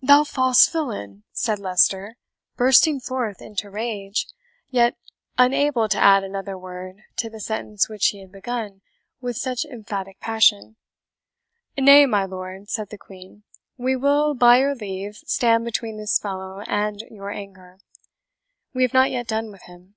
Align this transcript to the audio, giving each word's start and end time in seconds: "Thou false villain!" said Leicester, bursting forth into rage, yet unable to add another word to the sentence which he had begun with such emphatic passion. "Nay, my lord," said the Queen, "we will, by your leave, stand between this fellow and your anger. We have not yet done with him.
"Thou 0.00 0.22
false 0.22 0.68
villain!" 0.68 1.24
said 1.32 1.58
Leicester, 1.58 2.16
bursting 2.54 3.00
forth 3.00 3.42
into 3.42 3.68
rage, 3.68 4.28
yet 4.68 4.94
unable 5.36 5.88
to 5.88 5.98
add 5.98 6.22
another 6.22 6.56
word 6.56 7.02
to 7.16 7.28
the 7.28 7.40
sentence 7.40 7.88
which 7.88 8.06
he 8.10 8.20
had 8.20 8.30
begun 8.30 8.82
with 9.20 9.36
such 9.36 9.64
emphatic 9.64 10.20
passion. 10.20 10.76
"Nay, 11.76 12.06
my 12.06 12.24
lord," 12.24 12.70
said 12.70 12.90
the 12.90 12.96
Queen, 12.96 13.42
"we 13.76 13.96
will, 13.96 14.34
by 14.34 14.58
your 14.58 14.76
leave, 14.76 15.16
stand 15.16 15.64
between 15.64 15.96
this 15.96 16.16
fellow 16.16 16.60
and 16.68 17.00
your 17.10 17.30
anger. 17.30 17.80
We 18.72 18.84
have 18.84 18.94
not 18.94 19.10
yet 19.10 19.26
done 19.26 19.50
with 19.50 19.62
him. 19.62 19.96